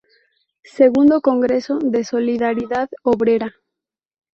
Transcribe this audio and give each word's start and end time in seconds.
Segundo 0.77 1.21
congreso 1.21 1.77
de 1.77 2.03
Solidaridad 2.03 2.89
Obrera. 3.03 3.53